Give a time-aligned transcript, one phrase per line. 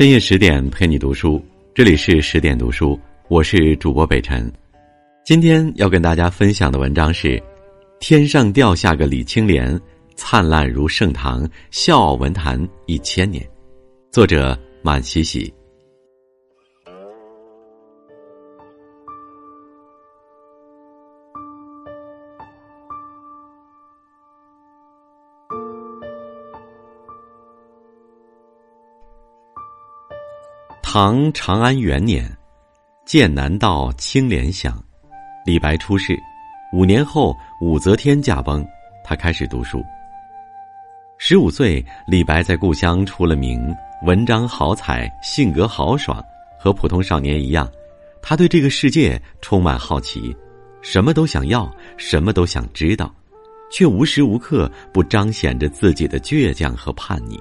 [0.00, 1.44] 深夜十点陪你读书，
[1.74, 2.98] 这里是十点读书，
[3.28, 4.50] 我是主播北辰。
[5.26, 7.36] 今天要跟大家分享的文章是
[7.98, 9.78] 《天上掉下个李青莲，
[10.14, 13.44] 灿烂如盛唐，笑傲文坛一千年》，
[14.10, 15.52] 作者满喜喜。
[30.92, 32.28] 唐长安元年，
[33.06, 34.76] 剑南道青莲乡，
[35.46, 36.18] 李白出世。
[36.72, 38.66] 五年后，武则天驾崩，
[39.04, 39.84] 他开始读书。
[41.16, 43.72] 十五岁，李白在故乡出了名，
[44.02, 46.20] 文章豪采，性格豪爽。
[46.58, 47.70] 和普通少年一样，
[48.20, 50.36] 他对这个世界充满好奇，
[50.82, 53.14] 什么都想要，什么都想知道，
[53.70, 57.40] 却无时无刻不彰显着自己的倔强和叛逆。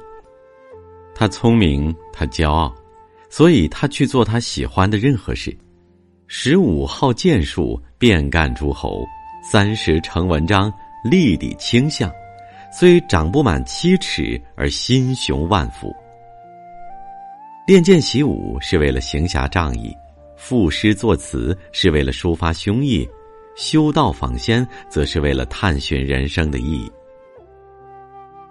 [1.16, 2.72] 他聪明，他骄傲。
[3.30, 5.56] 所以他去做他喜欢的任何事，
[6.28, 9.04] 十五好剑术，遍干诸侯；
[9.44, 12.12] 三十成文章，立地倾相。
[12.72, 15.96] 虽长不满七尺，而心雄万夫。
[17.66, 19.96] 练剑习武是为了行侠仗义，
[20.36, 23.08] 赋诗作词是为了抒发胸臆，
[23.56, 26.92] 修道访仙则是为了探寻人生的意义。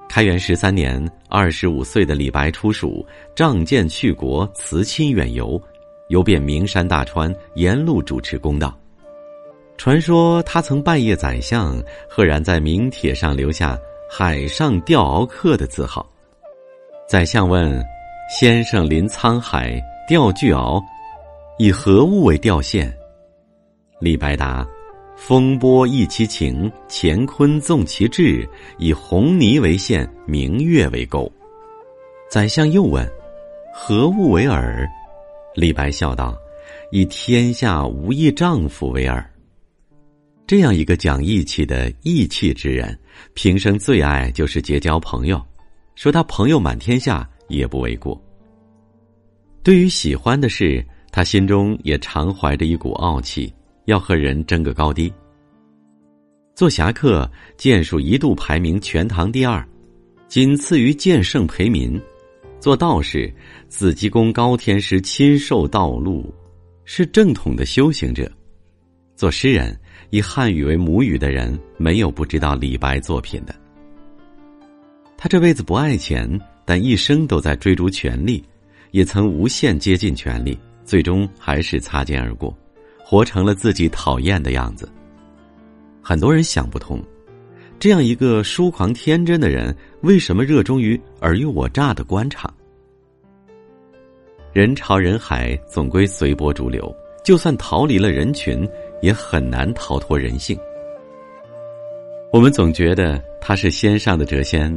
[0.09, 3.07] 开元十三年，二十五岁的李白出蜀，
[3.37, 5.61] 仗剑去国，辞亲远游，
[6.09, 8.77] 游遍名山大川，沿路主持公道。
[9.77, 13.79] 传说他曾拜谒宰相，赫然在名帖上留下
[14.11, 16.05] “海上钓鳌客”的字号。
[17.07, 17.81] 宰相问
[18.29, 20.83] ：“先生临沧海钓巨鳌，
[21.59, 22.93] 以何物为钓线？”
[24.01, 24.67] 李白答。
[25.19, 28.49] 风波忆其情，乾坤纵其志，
[28.79, 31.31] 以红泥为线，明月为钩。
[32.31, 33.07] 宰相又问
[33.75, 34.89] ：“何物为饵？”
[35.57, 36.39] 李白笑道
[36.93, 39.23] ：“以天下无义丈夫为饵。”
[40.47, 42.97] 这样一个讲义气的义气之人，
[43.35, 45.45] 平生最爱就是结交朋友，
[45.97, 48.19] 说他朋友满天下也不为过。
[49.65, 53.53] 对于喜欢的事，他心中也常怀着一股傲气。
[53.89, 55.11] 要和人争个高低。
[56.55, 59.67] 做侠客，剑术一度排名全唐第二，
[60.29, 61.99] 仅次于剑圣裴民。
[62.61, 63.33] 做道士，
[63.67, 66.35] 紫极宫高天师亲授道路，
[66.85, 68.31] 是正统的修行者。
[69.17, 69.75] 做诗人，
[70.11, 73.55] 以汉语为母语的人，没有不知道李白作品的。
[75.17, 76.29] 他这辈子不爱钱，
[76.67, 78.45] 但一生都在追逐权力，
[78.91, 82.55] 也曾无限接近权力，最终还是擦肩而过。
[83.11, 84.87] 活成了自己讨厌的样子。
[86.03, 87.03] 很多人想不通，
[87.79, 92.53] 这样一个疏狂天真的人，为什么热衷于尔虞我诈的官场？
[94.53, 96.95] 人潮人海，总归随波逐流。
[97.25, 98.69] 就算逃离了人群，
[99.01, 100.59] 也很难逃脱人性。
[102.31, 104.71] 我们总觉得他是仙上的谪仙，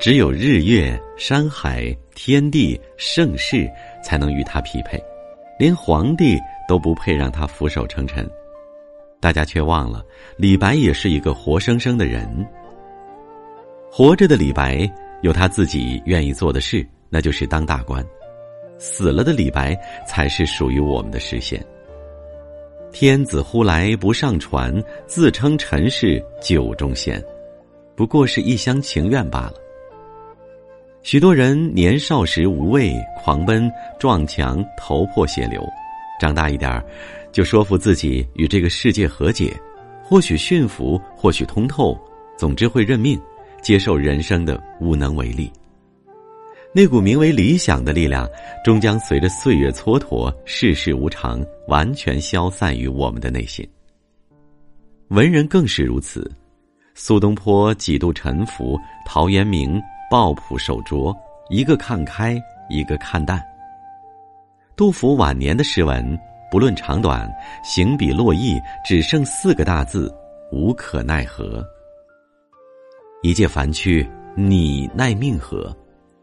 [0.00, 3.70] 只有日月山海天地盛世
[4.02, 4.98] 才能与他匹配，
[5.58, 6.38] 连皇帝。
[6.66, 8.28] 都不配让他俯首称臣，
[9.20, 10.04] 大家却忘了，
[10.36, 12.28] 李白也是一个活生生的人。
[13.90, 14.90] 活着的李白
[15.22, 18.02] 有他自己愿意做的事，那就是当大官；
[18.78, 19.76] 死了的李白
[20.06, 21.64] 才是属于我们的实现。
[22.92, 27.22] 天子呼来不上船，自称臣是酒中仙，
[27.96, 29.54] 不过是一厢情愿罢了。
[31.02, 35.62] 许多人年少时无畏，狂奔撞墙，头破血流。
[36.20, 36.84] 长大一点儿，
[37.32, 39.52] 就说服自己与这个世界和解，
[40.02, 41.98] 或许驯服，或许通透，
[42.36, 43.20] 总之会认命，
[43.62, 45.50] 接受人生的无能为力。
[46.76, 48.28] 那股名为理想的力量，
[48.64, 53.64] 终将随着岁月蹉跎，世事无常，完全消散于我们的内心。
[55.08, 56.28] 文人更是如此，
[56.94, 58.76] 苏东坡几度沉浮，
[59.06, 59.80] 陶渊明
[60.10, 61.16] 抱朴守拙，
[61.48, 63.40] 一个看开，一个看淡。
[64.76, 66.18] 杜甫晚年的诗文，
[66.50, 67.32] 不论长短，
[67.62, 70.12] 行笔落意，只剩四个大字：
[70.50, 71.64] 无可奈何。
[73.22, 74.04] 一介凡躯，
[74.34, 75.74] 你奈命何？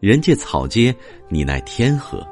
[0.01, 0.93] 人界草芥，
[1.29, 2.27] 你奈天何？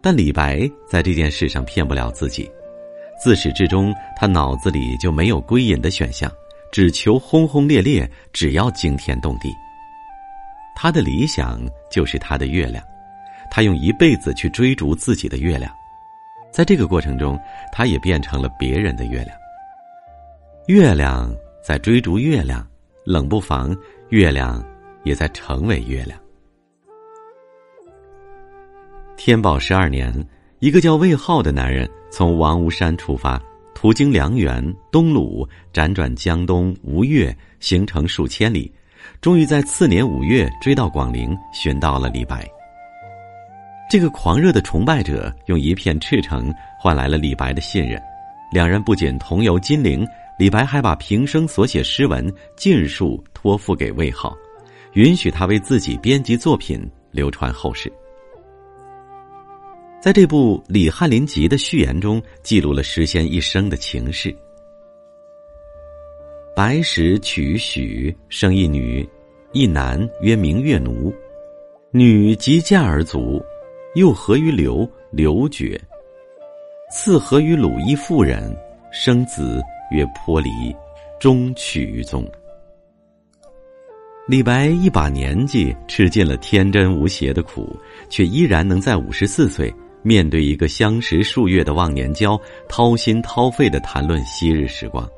[0.00, 2.48] 但李白在这件事上骗不了自己，
[3.20, 6.30] 自始至终，他脑子里就没有归隐的选项，
[6.70, 9.52] 只求轰轰烈烈，只要惊天动地。
[10.76, 11.60] 他的理想
[11.90, 12.84] 就是他的月亮。
[13.54, 15.70] 他用一辈子去追逐自己的月亮，
[16.50, 17.38] 在这个过程中，
[17.70, 19.36] 他也变成了别人的月亮。
[20.68, 21.30] 月亮
[21.62, 22.66] 在追逐月亮，
[23.04, 23.76] 冷不防，
[24.08, 24.64] 月亮
[25.04, 26.18] 也在成为月亮。
[29.18, 30.10] 天宝十二年，
[30.60, 33.38] 一个叫魏浩的男人从王屋山出发，
[33.74, 38.72] 途经梁园、东鲁，辗转江东、吴越，行程数千里，
[39.20, 42.50] 终于在次年五月追到广陵，寻到了李白。
[43.92, 46.50] 这个狂热的崇拜者用一片赤诚
[46.80, 48.00] 换来了李白的信任，
[48.50, 50.02] 两人不仅同游金陵，
[50.38, 54.34] 李白还把平生所写诗文尽数托付给魏浩，
[54.94, 57.92] 允许他为自己编辑作品，流传后世。
[60.00, 64.34] 在这部《李翰林集》的序言中，记录了诗仙一生的情事。
[66.56, 69.06] 白石娶许，生一女，
[69.52, 71.12] 一男曰明月奴。
[71.90, 73.38] 女即嫁而卒，
[73.94, 75.78] 又合于刘，刘绝。
[76.90, 78.54] 次合于鲁一妇人，
[78.90, 79.60] 生子
[79.90, 80.50] 曰颇离，
[81.20, 82.26] 终取于宗。
[84.26, 87.76] 李白一把年纪，吃尽了天真无邪的苦，
[88.08, 89.72] 却依然能在五十四岁。
[90.02, 95.08] 面对一个相识数月的忘年交，掏心掏肺的谈论昔日时光，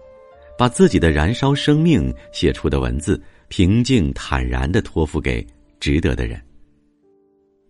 [0.59, 5.47] 把自己的燃烧生命写出的文字，平静坦然的托付给
[5.79, 6.41] 值得的人。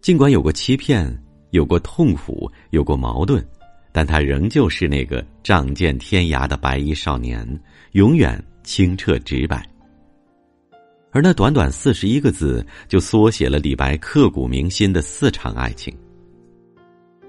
[0.04, 1.18] 尽管有过欺骗，
[1.52, 3.42] 有过痛苦，有过矛盾，
[3.90, 7.42] 但他仍旧是那个仗剑天涯的白衣少年，
[7.92, 9.66] 永远清澈直白。
[11.10, 15.96] 而那短短四十一个字，就缩写了李白刻骨铭心的四场爱情。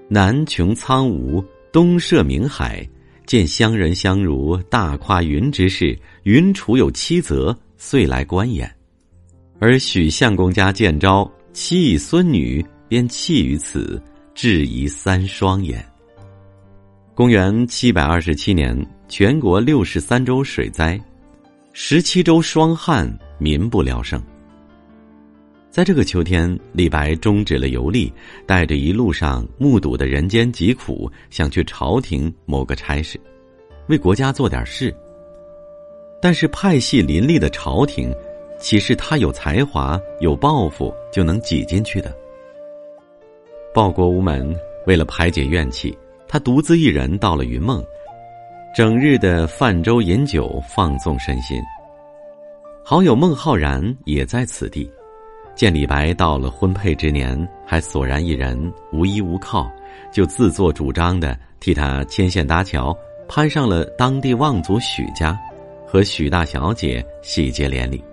[0.06, 1.42] 南穷苍梧，
[1.72, 2.86] 东涉冥海，
[3.24, 5.98] 见乡人相如大夸云之事。
[6.24, 8.70] 云处有七则，遂来观焉。
[9.58, 11.26] 而许相公家见招，
[11.56, 13.98] 妻以孙女，便弃于此，
[14.34, 15.82] 质疑三双眼。
[17.14, 18.76] 公元七百二十七年，
[19.08, 21.00] 全国六十三州水灾，
[21.72, 24.22] 十七州霜旱，民不聊生。
[25.70, 28.12] 在这个秋天，李白终止了游历，
[28.44, 33.18] 带着一路上目睹的人间疾苦，想去朝廷谋个差事，
[33.88, 34.94] 为国家做点事。
[36.20, 38.14] 但是派系林立的朝廷，
[38.58, 42.14] 岂是他有才华、有抱负就能挤进去的？
[43.74, 44.54] 报国无门，
[44.86, 47.84] 为了排解怨气，他独自一人到了云梦，
[48.74, 51.60] 整日的泛舟饮酒，放纵身心。
[52.82, 54.90] 好友孟浩然也在此地。
[55.54, 59.70] 见李白到了婚配之年，还索然一人，无依无靠，
[60.12, 65.38] 就自作主张的替他牵线搭桥，攀上了当地望族许家，
[65.86, 68.04] 和许大小姐喜结连理。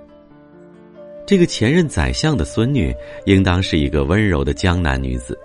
[1.25, 2.94] 这个前任宰相的孙女，
[3.25, 5.40] 应当是一个温柔的江南女子，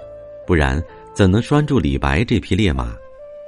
[0.47, 0.83] 不然
[1.15, 2.97] 怎能拴住李白这匹烈马，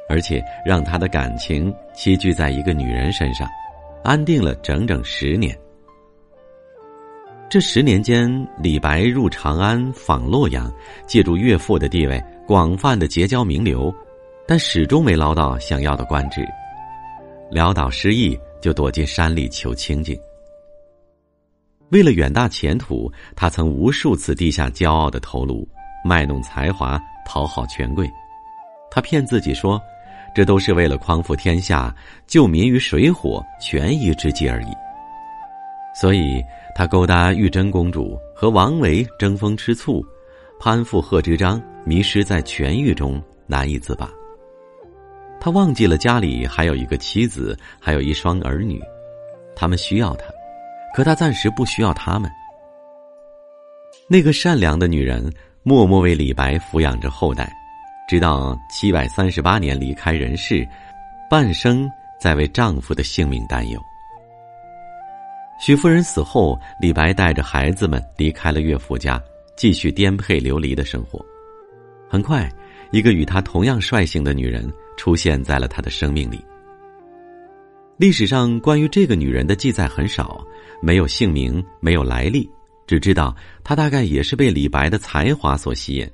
[0.09, 3.49] 而且让他的感情栖居在一个女人身上，
[4.05, 5.56] 安定了整整十年。
[7.49, 8.31] 这十年间，
[8.62, 10.73] 李白入长安访洛阳，
[11.09, 13.93] 借助岳父的地位，广泛的结交名流，
[14.47, 16.47] 但始终没捞到想要的官职。
[17.50, 20.17] 潦倒失意，就躲进山里求清静。
[21.90, 25.69] 为了远大前途，他曾无数次低下骄傲的头颅，
[26.04, 28.10] 卖弄才华讨好权贵。
[28.91, 29.81] 他骗自己说，
[30.34, 31.94] 这都是为了匡扶天下、
[32.26, 34.69] 救民于水火、权宜之计而已。
[35.94, 36.43] 所以。
[36.72, 40.06] 他勾搭玉贞公主和王维争风吃醋，
[40.58, 44.08] 攀附贺知章，迷失在权欲中难以自拔。
[45.41, 48.81] 他忘记了家里还有一个妻子，还有一双儿女，
[49.56, 50.26] 他们需要他，
[50.94, 52.31] 可他暂时不需要他们。
[54.09, 55.32] 那个善良的女人
[55.63, 57.53] 默默为李白抚养着后代，
[58.09, 60.67] 直到七百三十八年离开人世，
[61.31, 63.81] 半生在为丈夫的性命担忧。
[65.61, 69.23] 许夫人死后，李白带着孩子们离开了岳父家，
[69.56, 71.25] 继续颠沛流离的生活。
[72.09, 72.51] 很快，
[72.91, 76.44] 一个与他同样率性的女人出现在了他的生命里。
[77.99, 80.43] 历史上关于这个女人的记载很少，
[80.81, 82.51] 没有姓名，没有来历，
[82.87, 86.10] 只知道他大概也是被李白的才华所吸引，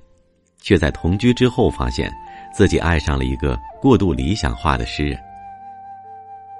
[0.60, 2.12] 却在同居之后发现
[2.54, 5.18] 自己爱上了一个过度理想化的诗人。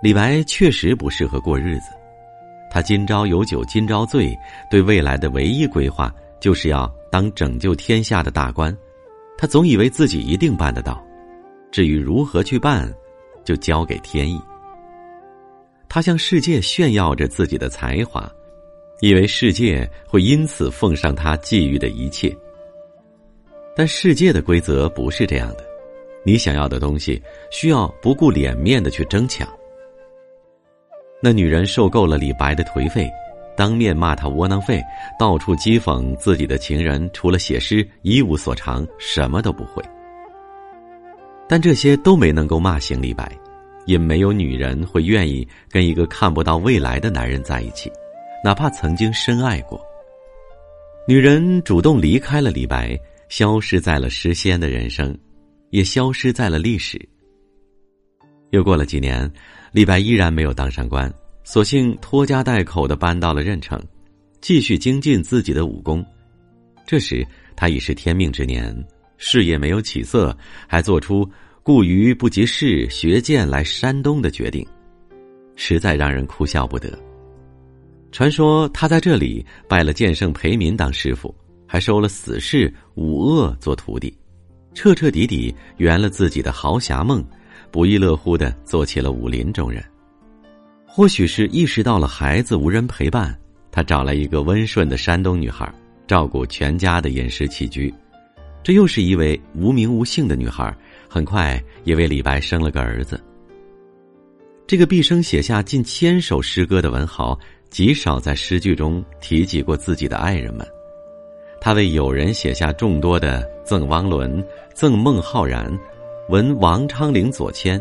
[0.03, 1.91] 李白确实不适合过日子。
[2.71, 4.37] 他今朝有酒今朝醉，
[4.71, 8.77] 对未来的唯一规划就是要当拯救天下的大官。
[9.39, 11.03] 他总以为自己一定办得到，
[11.71, 12.93] 至于如何去办，
[13.45, 14.41] 就交给天意。
[15.89, 18.31] 他向世界炫耀着自己的才华，
[19.01, 22.37] 以为世界会因此奉上他觊觎的一切。
[23.75, 25.65] 但世界的规则不是这样的，
[26.25, 29.47] 你想要的东西，需要不顾脸面的去争抢。
[31.23, 33.11] 那女人受够了李白的颓废，
[33.57, 34.83] 当面骂他窝囊废，
[35.19, 39.83] 到处讥讽自己的情人，除了写诗一无所长，什么都不会。
[41.49, 43.31] 但这些都没能够骂醒李白，
[43.87, 47.91] 也没有女人会愿意跟一个看不到未来的男人在一起，
[48.45, 49.81] 哪怕曾经深爱过。
[51.09, 55.17] 女人主动离开了李白，消失在了诗仙的人生，
[55.71, 57.01] 也消失在了历史。
[58.51, 59.31] 又过了几年，
[59.73, 61.13] 李白依然没有当上官。
[61.45, 63.81] 索性拖家带口的搬到了任城，
[64.41, 66.05] 继续精进自己的武功。
[66.85, 67.25] 这时
[67.55, 68.77] 他已是天命之年，
[69.17, 71.29] 事业没有起色，还做出
[71.67, 74.65] 故于不及事学剑来山东的决定，
[75.57, 76.97] 实在让人哭笑不得。
[78.13, 81.35] 传说他在这里拜了剑圣裴民当师傅，
[81.67, 84.17] 还收了死士武鄂做徒弟，
[84.75, 87.21] 彻彻底底圆了自己的豪侠梦，
[87.73, 89.85] 不亦乐乎的做起了武林中人。
[90.87, 93.37] 或许是意识到了孩子无人陪伴，
[93.73, 95.69] 他找来一个温顺的山东女孩，
[96.07, 97.93] 照顾全家的饮食起居。
[98.63, 100.77] 这又是一位无名无姓的女孩，
[101.17, 103.19] 很快也为李白生了个儿子。
[104.67, 107.39] 这个毕生写下近千首诗歌的文豪，
[107.71, 110.67] 极少在诗句中提及过自己的爱人们。
[111.61, 114.43] 他为友人写下众多的《赠汪伦》
[114.75, 115.67] 《赠孟浩然》
[116.29, 117.81] 《闻王昌龄左迁》。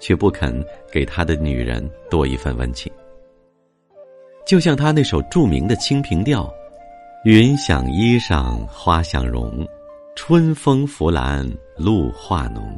[0.00, 2.92] 却不肯给他的女人多一份温情。
[4.46, 6.44] 就像他那首著名的《清平调》
[7.28, 9.66] ：“云想衣裳花想容，
[10.20, 12.76] 春风拂槛露化浓。”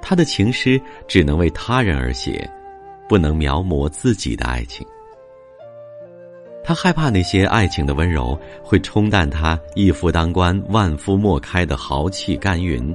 [0.00, 2.48] 他的情诗只能为他人而写，
[3.08, 4.86] 不能描摹自己的爱情。
[6.62, 12.94] 他害怕那些爱情的温柔会冲淡他一夫当关万夫莫开的豪气干云。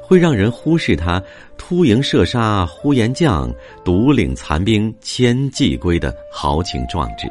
[0.00, 1.20] 会让人忽视他
[1.58, 3.52] 突营射杀呼延将、
[3.84, 7.26] 独领残兵千骑归的豪情壮志。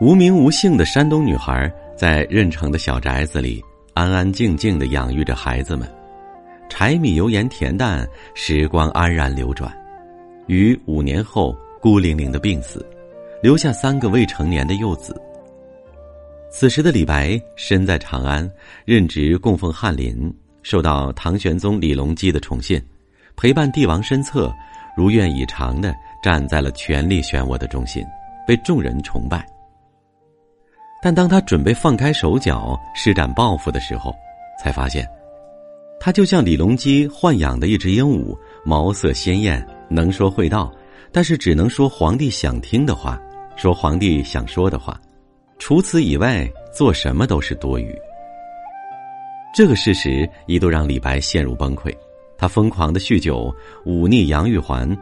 [0.00, 3.62] 无名无姓的山东女孩在任城的小宅子里
[3.98, 5.92] 安安静静的养育着孩子们，
[6.68, 9.76] 柴米油盐恬淡，时光安然流转。
[10.46, 12.86] 于五年后孤零零的病死，
[13.42, 15.20] 留下三个未成年的幼子。
[16.48, 18.48] 此时的李白身在长安，
[18.84, 20.32] 任职供奉翰林。
[20.62, 22.80] 受到唐玄宗李隆基的宠信，
[23.34, 24.54] 陪伴帝王身侧，
[24.96, 28.04] 如愿以偿的站在了权力漩涡的中心，
[28.46, 29.44] 被众人崇拜。
[31.00, 34.14] 但当他准备放开手脚施展抱负的时候，
[34.62, 35.08] 才发现，
[36.00, 40.72] 他就像李隆基豢养的一只鹦鹉，毛色鲜艳，能说会道，
[41.12, 43.20] 但是只能说皇帝想听的话，
[43.56, 45.00] 说皇帝想说的话，
[45.58, 47.96] 除此以外，做什么都是多余。
[49.54, 51.92] 这个事实一度让李白陷入崩溃，
[52.36, 54.96] 他疯狂的酗酒，忤逆杨玉环，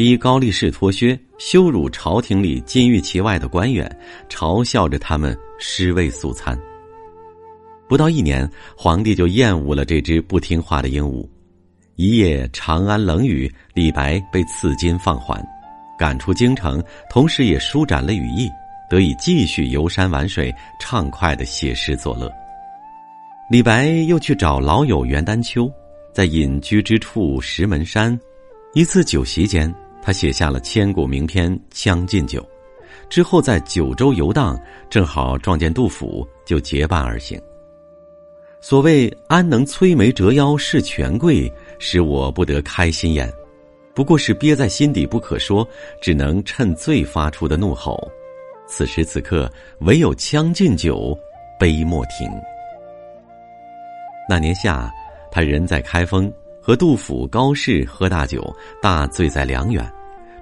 [0.00, 3.86] 逼高力士脱靴，羞辱朝廷里金玉其外的官员，
[4.30, 6.58] 嘲笑着他们尸位素餐。
[7.86, 11.28] 不到一年，皇帝就厌恶了这只不听话的鹦鹉。
[11.96, 15.46] 一夜长安冷雨，李白被赐金放还，
[15.98, 18.48] 赶出京城，同时也舒展了羽翼，
[18.88, 22.32] 得以继续游山玩水，畅快的写诗作乐。
[23.50, 25.70] 李白又去找老友袁丹丘，
[26.14, 28.18] 在隐居之处石门山，
[28.72, 29.70] 一次酒席间，
[30.02, 32.40] 他写下了千古名篇《将进酒》，
[33.08, 37.40] 之后在九州游荡，正好撞见杜甫，就结伴而行。
[38.60, 43.32] 所谓“安能摧眉折腰事权贵，使我不得开心颜”，
[43.94, 45.66] 不过是憋在心底不可说，
[46.00, 48.10] 只能趁醉发出的怒吼。
[48.66, 50.96] 此时此刻，唯有《将进酒》，
[51.58, 52.30] 杯莫停。
[54.28, 54.92] 那年夏，
[55.30, 56.32] 他人在开封，
[56.70, 58.40] 和杜甫、高适喝大酒，
[58.80, 59.92] 大醉在梁园，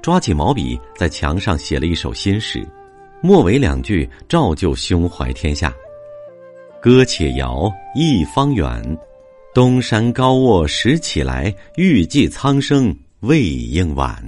[0.03, 2.63] 抓起毛笔在墙上写了一首新诗，
[3.23, 5.75] 末尾两句照旧胸怀天下
[6.83, 8.99] ：“歌且摇一方远，
[9.55, 14.23] 东山高卧拾起来，欲济苍生未应晚。”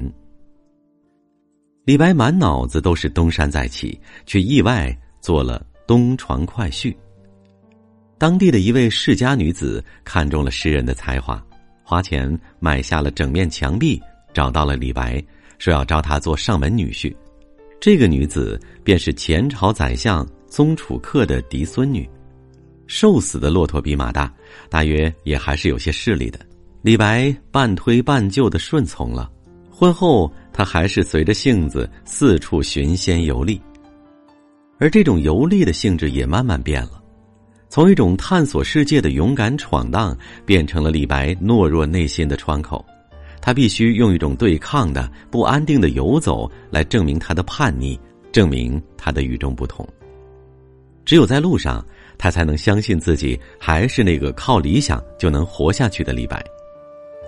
[1.85, 4.91] 李白满脑子都是东山再起，却意外
[5.21, 6.97] 做了东床快婿。
[8.17, 11.39] 当地的一位世家女子看中了诗人的才华，
[11.91, 14.01] 花钱买下了整面墙壁，
[14.33, 15.21] 找到了李白，
[15.59, 17.13] 说要招他做上门女婿。
[17.81, 22.09] 这个女子便是前朝宰相宗楚客的嫡孙女。
[22.87, 24.33] 瘦死的骆驼比马大，
[24.69, 26.39] 大约也还是有些势力的。
[26.81, 29.29] 李白半推半就的顺从了。
[29.69, 33.61] 婚后，他还是随着性子四处寻仙游历，
[34.79, 37.00] 而这种游历的性质也慢慢变了。
[37.71, 42.85] 从一种探索世界的勇敢闯荡，变成了李白懦弱内心的窗口。
[43.41, 47.99] 他必须用一种对抗的、不安定的游走来证明他的叛逆，
[48.33, 49.89] 证明他的与众不同。
[51.05, 51.83] 只有在路上，
[52.19, 56.45] 他才能相信自己还是那个靠理想就能活下去的李白。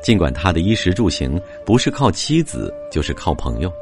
[0.03, 3.73] 尽管他的衣食住行不是靠妻子，就是靠朋友。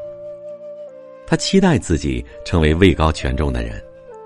[1.27, 3.83] 他期待自己成为位高权重的人，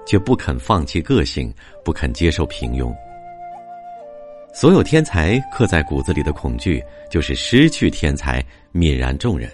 [0.07, 1.53] 却不肯放弃个性，
[1.85, 2.95] 不肯接受平庸。
[4.53, 9.51] 所有天才刻在骨子里的恐惧，就是失去天才，泯然众人。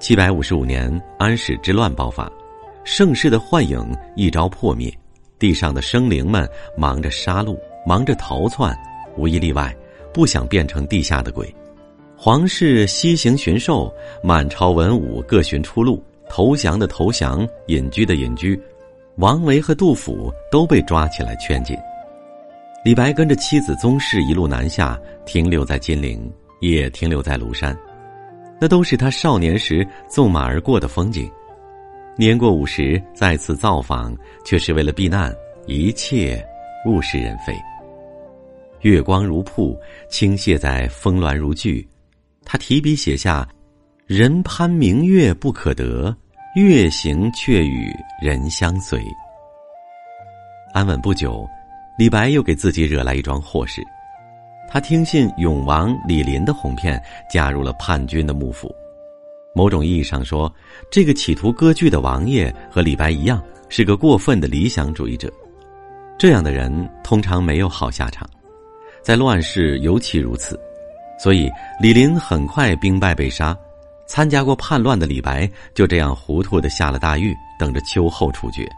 [0.00, 2.30] 七百五十五年，安史之乱爆发，
[2.82, 3.80] 盛世的幻影
[4.16, 4.92] 一朝破灭，
[5.38, 7.56] 地上的生灵们忙着杀戮，
[7.86, 8.76] 忙着逃窜，
[9.16, 9.74] 无一例外，
[10.12, 11.54] 不想变成地下的鬼。
[12.16, 13.92] 皇室西行巡狩，
[14.22, 18.60] 满朝文武各寻出路，投降的投降，隐居的隐居，
[19.16, 21.76] 王维和杜甫都被抓起来圈禁。
[22.84, 26.30] 李白跟着妻子宗室一路南下，停留在金陵，
[26.60, 27.76] 也停留在庐山，
[28.60, 31.30] 那都是他少年时纵马而过的风景。
[32.16, 35.34] 年过五十再次造访，却是为了避难，
[35.66, 36.44] 一切
[36.86, 37.54] 物是人非。
[38.82, 39.78] 月光如瀑，
[40.10, 41.88] 倾泻在峰峦如聚，
[42.44, 43.48] 他提笔写下
[44.06, 46.14] ：“人攀明月不可得，
[46.54, 47.92] 月行却与
[48.22, 49.04] 人相随。”
[50.72, 51.48] 安稳不久。
[51.96, 53.80] 李白又给自己惹来一桩祸事，
[54.68, 58.68] 他听信永王李璘的哄骗，加入了叛军的幕府。
[59.54, 60.52] 某种意义上说，
[60.90, 65.32] 这个企图割据的王爷和李白一样，是个过分的理想主义者。
[66.18, 68.28] 这样的人通常没有好下场，
[69.00, 70.58] 在乱世尤其如此。
[71.16, 71.48] 所以
[71.80, 73.56] 李林很快兵败被杀，
[74.06, 78.68] 参加过叛乱的李白就这样糊涂的下了大狱，等着秋后处决。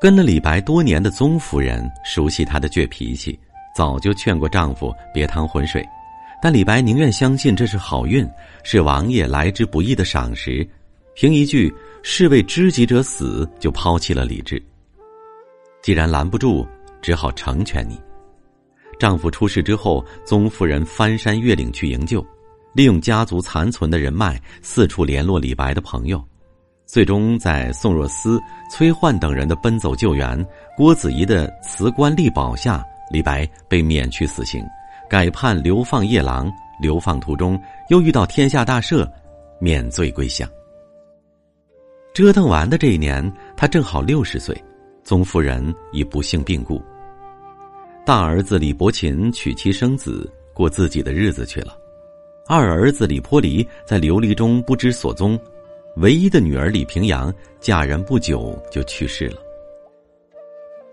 [0.00, 3.38] 跟了李白多年的宗夫人熟悉他的倔脾气，
[3.76, 5.86] 早就劝过丈夫别趟浑水，
[6.42, 8.28] 但李白宁愿相信这是好运，
[8.64, 10.68] 是王爷来之不易的赏识，
[11.14, 14.60] 凭一句“士为知己者死”就抛弃了理智。
[15.82, 16.66] 既然拦不住，
[17.00, 18.00] 只好成全你。
[18.98, 22.24] 丈夫出事之后，宗夫人翻山越岭去营救，
[22.74, 26.22] 利用家族残存的人脉，四处联络李白的朋友。
[26.86, 34.64] 最终，在宋若思、崔焕等人的奔走救援，郭子仪的辞官力保下，李白被免去死刑，
[35.08, 36.52] 改判流放夜郎。
[36.80, 39.08] 流放途中，又遇到天下大赦，
[39.60, 40.48] 免罪归乡。
[42.12, 44.60] 折腾完的这一年，他正好六十岁，
[45.04, 46.82] 宗夫人已不幸病故。
[48.04, 51.72] 大儿子李伯禽娶妻生子，过自己的日子去了；
[52.46, 55.38] 二儿子李颇离在流离中不知所踪。
[55.96, 59.36] 唯一的女儿李平阳嫁人不久就去世了。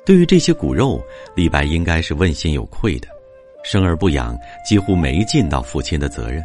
[0.06, 1.02] 对于这些骨肉，
[1.36, 3.08] 李白应该是问心有愧的。
[3.64, 6.44] 生而不养，几乎没尽到父亲的责任。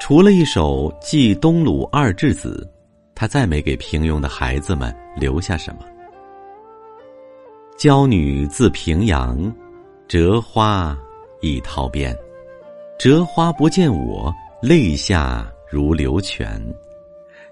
[0.00, 2.66] 除了一首《寄东鲁二稚子》，
[3.14, 5.80] 他再没给平庸的孩子们留下什么。
[7.76, 9.54] 娇女自平阳，
[10.08, 10.96] 折花
[11.40, 12.16] 已桃边。
[12.98, 16.60] 折花不见我，泪下如流泉。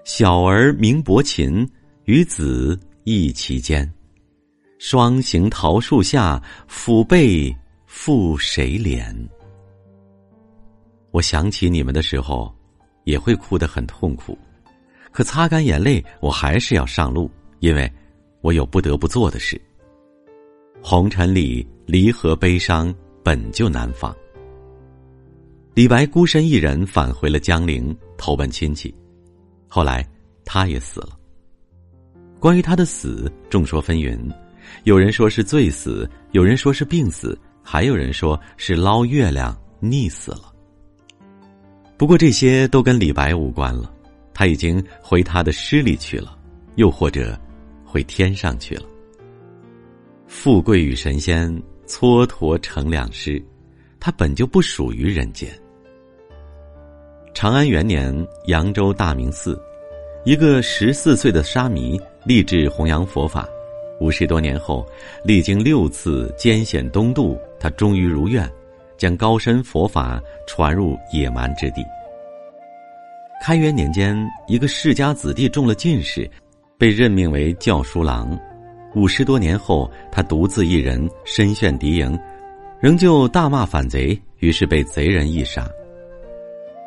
[0.03, 1.67] 小儿名伯禽，
[2.05, 3.89] 与子忆其间。
[4.79, 7.55] 双行桃树下，抚背
[7.85, 9.15] 负谁怜？
[11.11, 12.51] 我想起你们的时候，
[13.03, 14.35] 也会哭得很痛苦。
[15.11, 17.29] 可擦干眼泪，我还是要上路，
[17.59, 17.89] 因为
[18.41, 19.61] 我有不得不做的事。
[20.81, 24.15] 红尘里离合悲伤本就难防。
[25.75, 28.95] 李白孤身一人返回了江陵，投奔亲戚。
[29.67, 30.07] 后来，
[30.45, 31.09] 他也死了。
[32.39, 34.17] 关于他的死，众说纷纭，
[34.85, 40.53] 有人说是醉死，有人说是病死，还有人说是捞月亮溺死了。
[41.97, 43.93] 不过这些都跟李白无关了，
[44.33, 46.39] 他已经回他的诗里去了，
[46.75, 47.37] 又或者
[47.83, 48.83] 回天上去了。
[50.25, 51.51] 富贵与神仙
[51.85, 53.43] 蹉跎成两诗，
[53.99, 55.53] 他本就不属于人间。
[57.35, 59.61] 长安元年，扬州大明寺，
[60.23, 63.45] 一个十四岁的沙弥立志弘扬佛法。
[63.99, 64.87] 五十多年后，
[65.21, 68.49] 历经六次艰险东渡，他终于如愿，
[68.97, 70.17] 将高深佛法
[70.47, 71.83] 传入野蛮之地。
[73.43, 74.17] 开元年间，
[74.47, 76.29] 一个世家子弟中了进士，
[76.77, 78.39] 被任命为教书郎。
[78.95, 82.17] 五十多年后，他独自一人身陷敌营，
[82.79, 85.69] 仍旧大骂反贼，于是被贼人一杀。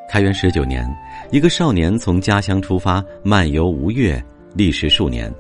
[0.09, 0.89] 开元十九年，
[1.31, 4.23] 一个少年从家乡出发，漫游吴越，
[4.55, 5.31] 历时数年。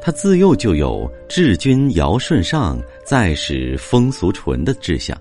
[0.00, 5.16] 他自幼就有治君尧舜上，再使风俗淳的志向。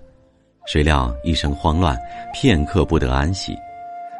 [0.65, 1.95] 谁料一生慌乱，
[2.33, 3.55] 片刻不得安息。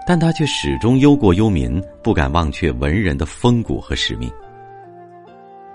[0.06, 4.32] 但他却始终忧国忧民，不敢忘却文人的风骨和使命。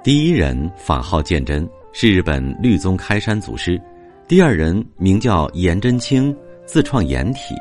[0.04, 3.76] 第一人法号鉴真，是日本律宗开山祖师；
[4.28, 7.56] 第二人名叫颜真卿，自创颜体，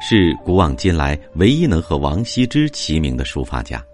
[0.00, 3.84] 是古往今来唯一能和王羲之齐名的书法家。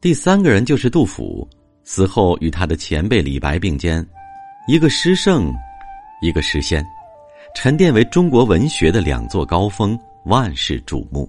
[0.00, 1.46] 第三个人就是杜甫，
[1.82, 4.06] 死后与他的前辈李白并肩，
[4.68, 5.52] 一个诗圣，
[6.22, 6.84] 一个诗仙，
[7.54, 11.28] 沉淀为中国文学的两座高峰，万世瞩目。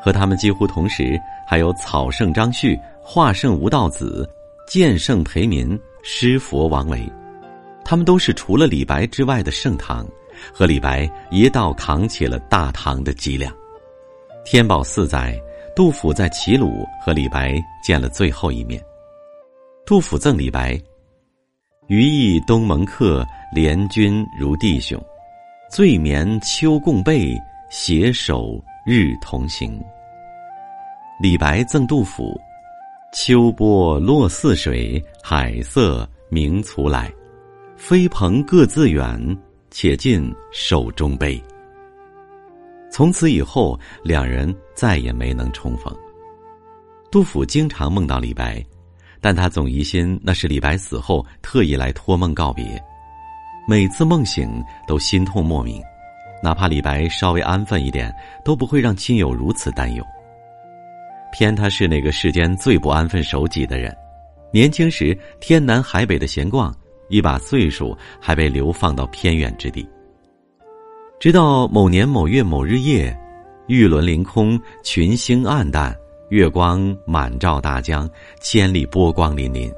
[0.00, 4.28] 和他们几乎同时，还有草圣张旭、画圣吴道子、
[4.68, 7.10] 剑圣裴民、诗佛王维，
[7.84, 10.06] 他们都是除了李白之外的盛唐，
[10.52, 13.52] 和李白一道扛起了大唐的脊梁。
[14.44, 15.38] 天宝四载。
[15.76, 18.82] 杜甫在齐鲁和李白见了最后一面。
[19.86, 20.76] 杜甫赠李白
[21.86, 23.24] ：“余意东盟客，
[23.54, 25.00] 联军如弟兄，
[25.70, 27.32] 醉眠秋共被，
[27.70, 29.80] 携手日同行。”
[31.22, 32.36] 李白赠杜甫
[33.14, 37.08] ：“秋波落泗水，海色明徂来。
[37.76, 39.38] 飞蓬各自远，
[39.80, 41.40] 且尽手中杯。”
[42.90, 45.96] 从此以后，两人再也没能重逢。
[47.12, 48.60] 杜甫经常梦到李白，
[49.20, 52.64] 但他总疑心那是李白死后特意来托梦告别。
[53.68, 55.80] 每次梦醒都心痛莫名，
[56.42, 58.12] 哪怕李白稍微安分一点，
[58.44, 60.04] 都不会让亲友如此担忧。
[61.30, 63.96] 偏他是那个世间最不安分守己的人，
[64.50, 66.74] 年轻时天南海北的闲逛，
[67.08, 69.88] 一把岁数还被流放到偏远之地。
[71.18, 73.16] 直到某年某月某日夜，
[73.66, 75.94] 玉轮凌空，群星暗淡，
[76.30, 78.08] 月光满照大江，
[78.40, 79.72] 千里波光粼粼。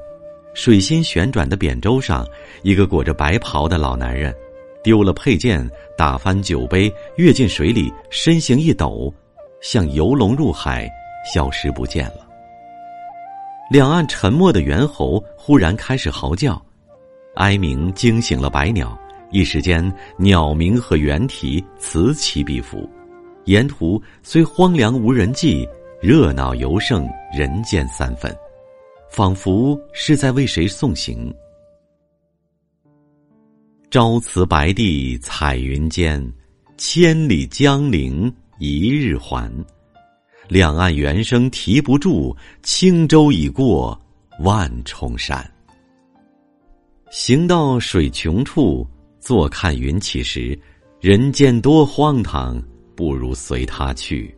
[0.53, 2.27] 水心旋转的扁舟上，
[2.61, 4.35] 一个裹着白袍的老男人，
[4.83, 5.67] 丢了佩剑，
[5.97, 9.13] 打翻酒杯，跃进水里，身形一抖，
[9.61, 10.89] 像游龙入海，
[11.33, 12.27] 消失不见了。
[13.71, 16.61] 两岸沉默的猿猴忽然开始嚎叫，
[17.35, 18.97] 哀鸣惊醒了百鸟。
[19.31, 19.81] 一时间，
[20.17, 22.89] 鸟鸣和猿啼此起彼伏，
[23.45, 25.65] 沿途虽荒凉无人迹，
[26.01, 28.35] 热闹尤胜人间三分，
[29.09, 31.33] 仿佛是在为谁送行。
[33.89, 36.21] 朝辞白帝彩云间，
[36.77, 39.49] 千里江陵一日还。
[40.49, 43.97] 两岸猿声啼不住，轻舟已过
[44.41, 45.49] 万重山。
[47.11, 48.87] 行到水穷处。
[49.19, 50.57] 坐看云起时，
[50.99, 52.59] 人间多荒唐，
[52.95, 54.35] 不如随他去。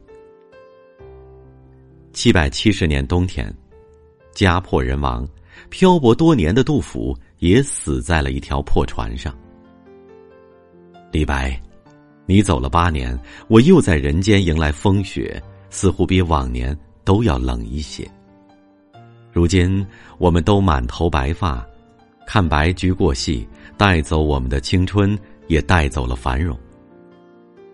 [2.12, 3.56] 七百七十年冬天，
[4.34, 5.26] 家破人亡，
[5.70, 9.34] 漂泊多年的杜甫也死在了一条破船上。
[11.12, 11.58] 李白，
[12.26, 18.06] 你走了八年，我又在人间迎来风雪，似乎比往年都要冷一些。
[19.32, 19.86] 如今
[20.18, 21.66] 我们都满头白发。
[22.26, 26.58] 看白驹过隙，带走我们的青春，也带走了繁荣。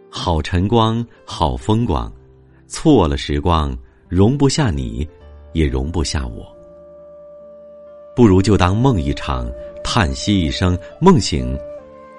[0.09, 2.11] 好晨光，好风光，
[2.67, 5.07] 错了时光，容不下你，
[5.53, 6.45] 也容不下我。
[8.15, 9.49] 不如就当梦一场，
[9.83, 11.57] 叹息一声，梦醒，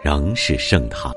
[0.02, 1.12] 仍是盛唐。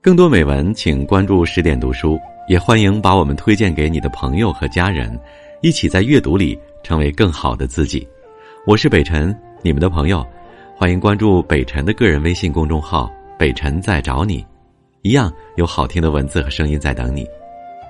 [0.00, 5.18] 更多美文，请关注十点读书，也欢迎把我们推荐给你的朋友和家人。
[5.64, 8.06] 一起在阅读里成为更好的自己。
[8.66, 10.22] 我是北辰，你们的朋友，
[10.76, 14.44] 欢迎关注北辰的个人微信公众号“北辰在找你”，
[15.00, 17.26] 一样有好听的文字和声音在等你。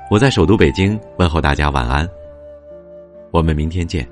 [0.09, 2.09] 我在首都北京问候大家晚安，
[3.33, 4.09] 我们明天见。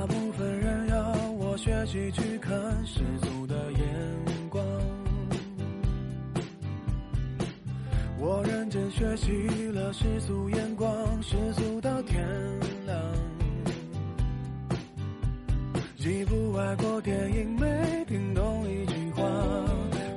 [0.00, 2.50] 大部分人要我学习去看
[2.86, 3.84] 世俗的眼
[4.48, 4.64] 光，
[8.18, 9.30] 我认真学习
[9.74, 10.90] 了世俗眼光，
[11.22, 12.26] 世俗到天
[12.86, 12.98] 亮。
[15.98, 19.22] 几部外国电影没听懂一句话，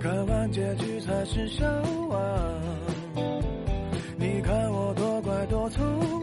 [0.01, 1.65] 看完结局才是笑
[2.07, 2.17] 话。
[4.15, 6.22] 你看我多乖多聪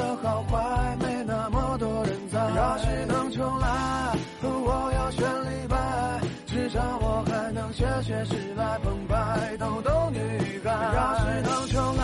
[0.51, 2.37] 坏，没那么多人在。
[2.55, 5.77] 要是能重来，我要选李白，
[6.45, 10.19] 至少我还能写写诗来澎湃，逗逗女
[10.63, 10.69] 孩。
[10.93, 12.03] 要是能重来，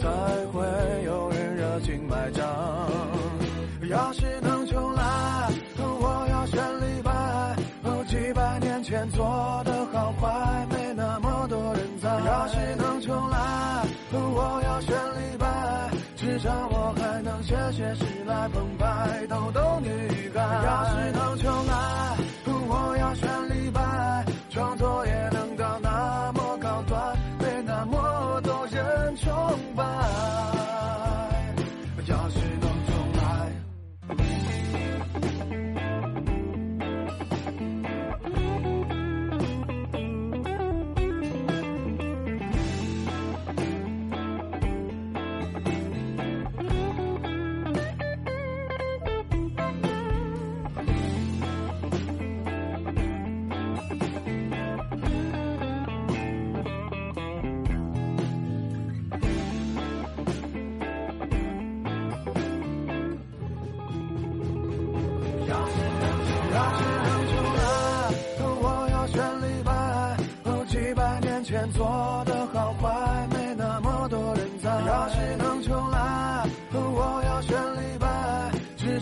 [0.00, 0.08] 才
[0.52, 0.66] 会
[1.04, 2.42] 有人热情买账。
[3.88, 5.02] 要是能重来，
[5.76, 7.10] 我要选李白。
[8.08, 12.08] 几百年前做的好坏，没那么多人在。
[12.08, 15.46] 要是能重来，我要选李白，
[16.16, 20.40] 至少我还能写写诗来澎湃，逗逗女孩。
[20.64, 21.19] 要是能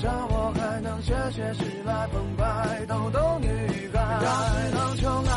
[0.07, 3.49] 我还能写写诗来澎湃，逗逗女
[3.93, 4.01] 孩。
[4.23, 5.33] 要是能重来，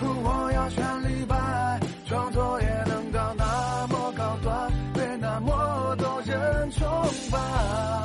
[0.00, 6.86] 我要选李白，创作也能到那么高端，被那么多人崇
[7.30, 8.03] 拜。